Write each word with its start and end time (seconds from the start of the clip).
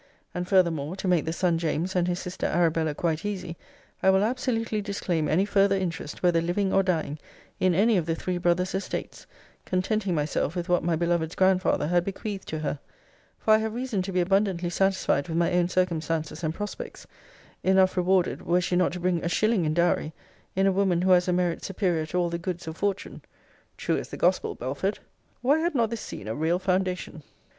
And 0.33 0.47
furthermore, 0.47 0.95
to 0.95 1.07
make 1.07 1.25
the 1.25 1.31
son 1.31 1.59
James 1.59 1.95
and 1.95 2.07
his 2.07 2.17
sister 2.17 2.47
Arabella 2.47 2.95
quite 2.95 3.23
easy, 3.23 3.55
I 4.01 4.09
will 4.09 4.23
absolutely 4.23 4.81
disclaim 4.81 5.27
any 5.29 5.45
further 5.45 5.75
interest, 5.75 6.23
whether 6.23 6.41
living 6.41 6.73
or 6.73 6.81
dying, 6.81 7.19
in 7.59 7.75
any 7.75 7.97
of 7.97 8.07
the 8.07 8.15
three 8.15 8.39
brothers' 8.39 8.73
estates; 8.73 9.27
contenting 9.63 10.15
myself 10.15 10.55
with 10.55 10.69
what 10.69 10.81
my 10.83 10.95
beloved's 10.95 11.35
grandfather 11.35 11.85
had 11.85 12.03
bequeathed 12.03 12.47
to 12.47 12.57
her: 12.61 12.79
for 13.37 13.53
I 13.53 13.59
have 13.59 13.75
reason 13.75 14.01
to 14.01 14.11
be 14.11 14.19
abundantly 14.21 14.71
satisfied 14.71 15.27
with 15.27 15.37
my 15.37 15.53
own 15.53 15.69
circumstances 15.69 16.43
and 16.43 16.51
prospects 16.55 17.05
enough 17.63 17.95
rewarded, 17.95 18.41
were 18.43 18.59
she 18.59 18.75
not 18.75 18.93
to 18.93 18.99
bring 18.99 19.23
a 19.23 19.29
shilling 19.29 19.65
in 19.65 19.75
dowry, 19.75 20.13
in 20.55 20.65
a 20.65 20.71
woman 20.71 21.03
who 21.03 21.11
has 21.11 21.27
a 21.27 21.31
merit 21.31 21.63
superior 21.63 22.07
to 22.07 22.17
all 22.17 22.31
the 22.31 22.39
goods 22.39 22.65
of 22.67 22.75
fortune. 22.75 23.21
True 23.77 23.97
as 23.97 24.09
the 24.09 24.17
Gospel, 24.17 24.55
Belford! 24.55 24.97
Why 25.43 25.59
had 25.59 25.75
not 25.75 25.91
this 25.91 26.01
scene 26.01 26.27
a 26.27 26.33
real 26.33 26.57
foundation? 26.57 27.21